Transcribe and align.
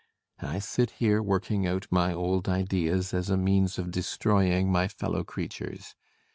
I 0.41 0.57
sit 0.57 0.89
here 0.97 1.21
working 1.21 1.67
out 1.67 1.85
my 1.91 2.11
old 2.11 2.49
ideas 2.49 3.13
as 3.13 3.29
a 3.29 3.37
means 3.37 3.77
of 3.77 3.91
destroying 3.91 4.71
my 4.71 4.87
fellow 4.87 5.23
creatures. 5.23 5.93